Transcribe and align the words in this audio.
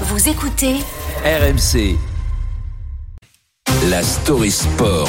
Vous 0.00 0.28
écoutez 0.28 0.74
RMC. 1.24 1.96
La 3.88 4.02
story 4.02 4.50
sport. 4.50 5.08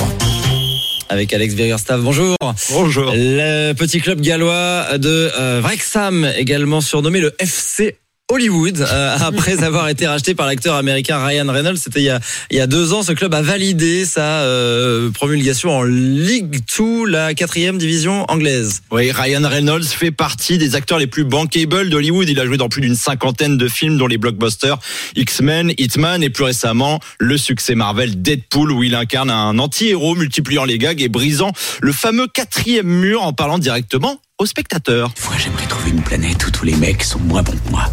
avec 1.09 1.33
Alex 1.33 1.55
Birgerstav. 1.55 2.01
Bonjour. 2.01 2.35
Bonjour. 2.71 3.11
Le 3.15 3.73
petit 3.73 3.99
club 3.99 4.21
gallois 4.21 4.97
de 4.99 5.31
euh, 5.39 5.61
Wrexham, 5.63 6.29
également 6.37 6.81
surnommé 6.81 7.19
le 7.19 7.33
FC 7.39 7.97
Hollywood, 8.31 8.81
euh, 8.81 9.17
après 9.21 9.63
avoir 9.63 9.87
été 9.87 10.07
racheté 10.07 10.33
par 10.33 10.47
l'acteur 10.47 10.73
américain 10.73 11.23
Ryan 11.23 11.45
Reynolds, 11.47 11.77
c'était 11.77 11.99
il 11.99 12.05
y 12.05 12.09
a 12.09 12.19
il 12.49 12.57
y 12.57 12.59
a 12.59 12.65
deux 12.65 12.91
ans. 12.91 13.03
Ce 13.03 13.11
club 13.11 13.35
a 13.35 13.43
validé 13.43 14.03
sa 14.03 14.41
euh, 14.41 15.11
promulgation 15.11 15.77
en 15.77 15.83
League 15.83 16.59
2, 16.75 17.05
la 17.05 17.35
quatrième 17.35 17.77
division 17.77 18.25
anglaise. 18.27 18.81
Oui, 18.89 19.11
Ryan 19.11 19.47
Reynolds 19.47 19.85
fait 19.85 20.09
partie 20.09 20.57
des 20.57 20.73
acteurs 20.73 20.97
les 20.97 21.05
plus 21.05 21.23
bankable 21.23 21.91
d'Hollywood. 21.91 22.27
Il 22.27 22.39
a 22.39 22.47
joué 22.47 22.57
dans 22.57 22.67
plus 22.67 22.81
d'une 22.81 22.95
cinquantaine 22.95 23.57
de 23.57 23.67
films, 23.67 23.99
dont 23.99 24.07
les 24.07 24.17
blockbusters 24.17 24.79
X-Men, 25.15 25.73
Hitman 25.77 26.23
et 26.23 26.31
plus 26.31 26.45
récemment 26.45 26.99
le 27.19 27.37
succès 27.37 27.75
Marvel 27.75 28.23
Deadpool, 28.23 28.71
où 28.71 28.81
il 28.81 28.95
incarne 28.95 29.29
un 29.29 29.59
anti-héros 29.59 30.15
multipliant 30.15 30.65
les 30.65 30.79
gags 30.79 30.99
et 30.99 31.09
brisant 31.09 31.51
le 31.79 31.91
fameux 31.91 32.25
quatrième 32.25 32.87
mur 32.87 33.21
en 33.21 33.33
parlant 33.33 33.59
directement 33.59 34.19
aux 34.39 34.47
spectateurs. 34.47 35.11
Des 35.15 35.21
fois, 35.21 35.35
j'aimerais 35.37 35.67
trouver 35.67 35.91
une 35.91 36.01
planète 36.01 36.43
où 36.47 36.49
tous 36.49 36.65
les 36.65 36.75
mecs 36.75 37.03
sont 37.03 37.19
moins 37.19 37.43
bons 37.43 37.53
que 37.53 37.69
moi. 37.69 37.91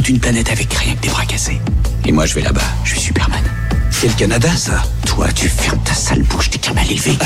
Toute 0.00 0.08
une 0.08 0.18
planète 0.18 0.50
avec 0.50 0.72
rien 0.72 0.94
que 0.94 1.02
des 1.02 1.10
bras 1.10 1.26
cassés. 1.26 1.60
Et 2.06 2.12
moi, 2.12 2.24
je 2.24 2.34
vais 2.34 2.40
là-bas. 2.40 2.64
Je 2.84 2.92
suis 2.92 3.00
Superman. 3.00 3.44
C'est 3.90 4.08
le 4.08 4.14
Canada, 4.14 4.48
ça. 4.56 4.82
Toi, 5.04 5.26
tu 5.34 5.46
fermes 5.46 5.82
ta 5.84 5.92
sale 5.92 6.22
bouche, 6.22 6.48
t'es 6.48 6.58
qu'un 6.58 6.72
mal 6.72 6.90
élevé. 6.90 7.18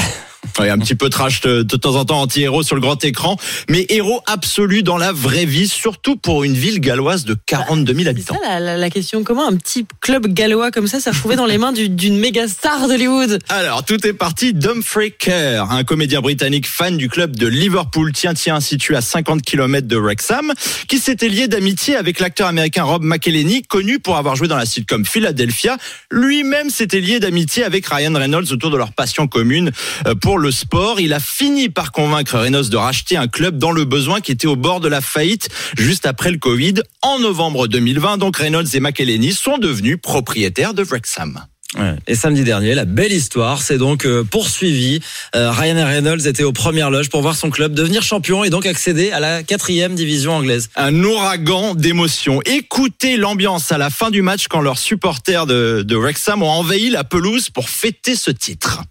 Ouais, 0.58 0.70
un 0.70 0.78
petit 0.78 0.94
peu 0.94 1.08
trash 1.10 1.40
de, 1.40 1.62
de 1.62 1.76
temps 1.76 1.96
en 1.96 2.04
temps 2.04 2.20
anti-héros 2.20 2.62
sur 2.62 2.76
le 2.76 2.80
grand 2.80 3.02
écran, 3.04 3.36
mais 3.68 3.86
héros 3.88 4.20
absolu 4.26 4.82
dans 4.84 4.96
la 4.96 5.10
vraie 5.12 5.46
vie, 5.46 5.66
surtout 5.66 6.14
pour 6.16 6.44
une 6.44 6.54
ville 6.54 6.78
galloise 6.80 7.24
de 7.24 7.34
42 7.46 7.92
000 7.92 8.04
C'est 8.04 8.08
habitants. 8.10 8.38
ça 8.42 8.48
la, 8.48 8.60
la- 8.60 8.76
la 8.76 8.90
question. 8.90 9.24
Comment 9.24 9.48
un 9.48 9.56
petit 9.56 9.84
club 10.00 10.28
gallois 10.28 10.70
comme 10.70 10.86
ça 10.86 11.00
s'est 11.00 11.10
retrouvé 11.10 11.34
dans 11.36 11.46
les 11.46 11.58
mains 11.58 11.72
du- 11.72 11.88
d'une 11.88 12.18
méga 12.18 12.46
star 12.46 12.86
d'Hollywood? 12.88 13.40
Alors, 13.48 13.84
tout 13.84 14.06
est 14.06 14.12
parti 14.12 14.52
d'Humphrey 14.54 15.10
Kerr, 15.10 15.70
un 15.72 15.82
comédien 15.84 16.20
britannique 16.20 16.68
fan 16.68 16.96
du 16.96 17.08
club 17.08 17.34
de 17.36 17.46
Liverpool, 17.48 18.12
tiens, 18.12 18.34
tiens, 18.34 18.60
situé 18.60 18.94
à 18.96 19.00
50 19.00 19.42
km 19.42 19.88
de 19.88 19.96
Wrexham, 19.96 20.52
qui 20.88 20.98
s'était 20.98 21.28
lié 21.28 21.48
d'amitié 21.48 21.96
avec 21.96 22.20
l'acteur 22.20 22.46
américain 22.46 22.84
Rob 22.84 23.02
McElhenney, 23.02 23.62
connu 23.62 23.98
pour 23.98 24.16
avoir 24.16 24.36
joué 24.36 24.46
dans 24.46 24.56
la 24.56 24.66
sitcom 24.66 25.04
Philadelphia. 25.04 25.76
Lui-même 26.12 26.70
s'était 26.70 27.00
lié 27.00 27.18
d'amitié 27.18 27.64
avec 27.64 27.86
Ryan 27.86 28.14
Reynolds 28.14 28.52
autour 28.52 28.70
de 28.70 28.76
leur 28.76 28.92
passion 28.92 29.26
commune 29.26 29.72
euh, 30.06 30.14
pour 30.14 30.38
le 30.38 30.43
sport. 30.50 31.00
Il 31.00 31.12
a 31.12 31.20
fini 31.20 31.68
par 31.68 31.92
convaincre 31.92 32.38
Reynolds 32.38 32.68
de 32.68 32.76
racheter 32.76 33.16
un 33.16 33.28
club 33.28 33.58
dans 33.58 33.72
le 33.72 33.84
besoin 33.84 34.20
qui 34.20 34.32
était 34.32 34.46
au 34.46 34.56
bord 34.56 34.80
de 34.80 34.88
la 34.88 35.00
faillite 35.00 35.48
juste 35.76 36.06
après 36.06 36.30
le 36.30 36.38
Covid. 36.38 36.74
En 37.02 37.18
novembre 37.18 37.66
2020, 37.66 38.18
donc 38.18 38.36
Reynolds 38.36 38.74
et 38.74 38.80
McElhenney 38.80 39.32
sont 39.32 39.58
devenus 39.58 39.98
propriétaires 40.00 40.74
de 40.74 40.82
Wrexham. 40.82 41.44
Ouais. 41.78 41.96
Et 42.06 42.14
samedi 42.14 42.44
dernier, 42.44 42.74
la 42.74 42.84
belle 42.84 43.12
histoire 43.12 43.60
s'est 43.62 43.78
donc 43.78 44.06
euh, 44.06 44.22
poursuivie. 44.22 45.00
Euh, 45.34 45.50
Ryan 45.50 45.84
Reynolds 45.84 46.26
était 46.26 46.44
aux 46.44 46.52
premières 46.52 46.90
loges 46.90 47.08
pour 47.10 47.22
voir 47.22 47.34
son 47.34 47.50
club 47.50 47.74
devenir 47.74 48.02
champion 48.02 48.44
et 48.44 48.50
donc 48.50 48.66
accéder 48.66 49.10
à 49.10 49.18
la 49.18 49.42
quatrième 49.42 49.94
division 49.94 50.36
anglaise. 50.36 50.70
un 50.76 50.94
ouragan 51.02 51.74
d'émotions. 51.74 52.40
Écoutez 52.44 53.16
l'ambiance 53.16 53.72
à 53.72 53.78
la 53.78 53.90
fin 53.90 54.10
du 54.10 54.22
match 54.22 54.46
quand 54.48 54.60
leurs 54.60 54.78
supporters 54.78 55.46
de, 55.46 55.82
de 55.82 55.96
Wrexham 55.96 56.42
ont 56.42 56.50
envahi 56.50 56.90
la 56.90 57.02
pelouse 57.02 57.50
pour 57.50 57.68
fêter 57.68 58.14
ce 58.14 58.30
titre. 58.30 58.82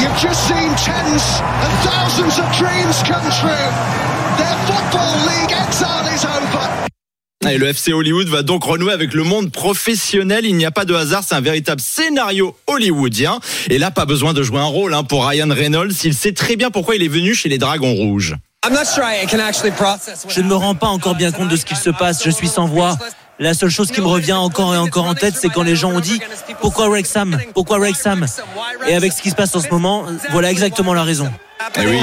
You've 0.00 0.16
just 0.18 0.46
seen 0.46 0.70
tens 0.76 1.42
and 1.62 1.72
thousands 1.84 2.38
of 2.38 2.46
dreams 2.56 3.02
come 3.02 3.28
true. 3.30 3.68
Their 4.38 4.56
Football 4.66 5.14
League 5.26 5.52
exile 5.52 6.06
is 6.14 6.24
over. 6.24 6.68
Et 7.50 7.58
le 7.58 7.68
FC 7.68 7.92
Hollywood 7.92 8.28
va 8.28 8.42
donc 8.42 8.64
renouer 8.64 8.92
avec 8.92 9.14
le 9.14 9.24
monde 9.24 9.52
professionnel. 9.52 10.44
Il 10.44 10.56
n'y 10.56 10.64
a 10.66 10.70
pas 10.70 10.84
de 10.84 10.94
hasard, 10.94 11.22
c'est 11.26 11.34
un 11.34 11.40
véritable 11.40 11.80
scénario 11.80 12.56
hollywoodien. 12.66 13.40
Et 13.70 13.78
là, 13.78 13.90
pas 13.90 14.06
besoin 14.06 14.32
de 14.32 14.42
jouer 14.42 14.60
un 14.60 14.64
rôle 14.64 14.94
hein, 14.94 15.04
pour 15.04 15.26
Ryan 15.26 15.48
Reynolds. 15.50 15.92
Il 16.04 16.14
sait 16.14 16.32
très 16.32 16.56
bien 16.56 16.70
pourquoi 16.70 16.96
il 16.96 17.02
est 17.02 17.08
venu 17.08 17.34
chez 17.34 17.48
les 17.48 17.58
Dragons 17.58 17.94
Rouges. 17.94 18.36
Je 18.64 20.40
ne 20.40 20.48
me 20.48 20.54
rends 20.54 20.74
pas 20.74 20.88
encore 20.88 21.14
bien 21.14 21.30
compte 21.30 21.48
de 21.48 21.56
ce 21.56 21.64
qu'il 21.64 21.76
se 21.76 21.90
passe, 21.90 22.24
je 22.24 22.30
suis 22.30 22.48
sans 22.48 22.66
voix. 22.66 22.98
La 23.40 23.54
seule 23.54 23.70
chose 23.70 23.90
qui 23.90 24.00
me 24.00 24.06
revient 24.06 24.32
encore 24.32 24.74
et 24.74 24.78
encore 24.78 25.06
en 25.06 25.14
tête, 25.14 25.34
c'est 25.36 25.48
quand 25.48 25.62
les 25.62 25.76
gens 25.76 25.92
ont 25.92 26.00
dit 26.00 26.20
pourquoi 26.60 26.88
Wrexham? 26.88 27.38
Pourquoi 27.54 27.78
Wrexham? 27.78 28.26
Et 28.88 28.94
avec 28.94 29.12
ce 29.12 29.22
qui 29.22 29.30
se 29.30 29.36
passe 29.36 29.54
en 29.54 29.60
ce 29.60 29.68
moment, 29.68 30.06
voilà 30.30 30.50
exactement 30.50 30.92
la 30.92 31.04
raison. 31.04 31.30
Eh 31.76 31.86
oui. 31.86 32.00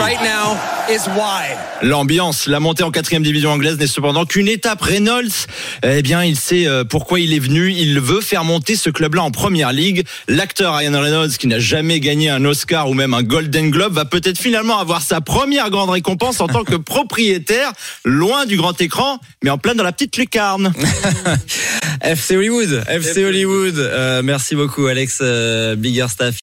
L'ambiance, 1.82 2.48
la 2.48 2.60
montée 2.60 2.84
en 2.84 2.92
quatrième 2.92 3.24
division 3.24 3.52
anglaise 3.52 3.78
n'est 3.78 3.88
cependant 3.88 4.26
qu'une 4.26 4.48
étape. 4.48 4.82
Reynolds, 4.82 5.48
eh 5.84 6.02
bien, 6.02 6.24
il 6.24 6.38
sait 6.38 6.68
euh, 6.68 6.84
pourquoi 6.84 7.20
il 7.20 7.34
est 7.34 7.40
venu. 7.40 7.72
Il 7.72 8.00
veut 8.00 8.22
faire 8.22 8.44
monter 8.44 8.76
ce 8.76 8.90
club-là 8.90 9.24
en 9.24 9.32
première 9.32 9.72
ligue. 9.72 10.06
L'acteur 10.28 10.76
Ryan 10.76 11.00
Reynolds, 11.00 11.38
qui 11.38 11.48
n'a 11.48 11.60
jamais 11.60 12.00
gagné 12.00 12.30
un 12.30 12.44
Oscar 12.46 12.90
ou 12.90 12.94
même 12.94 13.14
un 13.14 13.24
Golden 13.24 13.72
Globe, 13.72 13.94
va 13.94 14.06
peut-être 14.06 14.38
finalement 14.38 14.78
avoir 14.78 15.02
sa 15.02 15.22
première 15.22 15.70
grande 15.70 15.90
récompense 15.90 16.40
en 16.42 16.48
tant 16.48 16.64
que 16.64 16.76
propriétaire, 16.76 17.72
loin 18.04 18.46
du 18.46 18.58
grand 18.58 18.80
écran, 18.80 19.20
mais 19.44 19.50
en 19.50 19.58
plein 19.58 19.76
dans 19.76 19.84
la 19.84 19.92
petite 19.92 20.18
lucarne. 20.18 20.74
FC 22.02 22.36
Hollywood, 22.36 22.84
FC 22.88 23.24
Hollywood. 23.24 23.78
Euh, 23.78 24.22
merci 24.24 24.56
beaucoup 24.56 24.86
Alex 24.88 25.20
euh, 25.22 25.76
Biggerstaff. 25.76 26.34